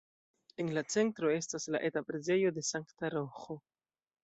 En 0.63 0.71
la 0.77 0.81
centro 0.93 1.29
estas 1.33 1.69
la 1.75 1.83
eta 1.91 2.03
preĝejo 2.09 2.55
de 2.59 2.65
Sankta 2.71 3.13
Roĥo. 3.19 3.61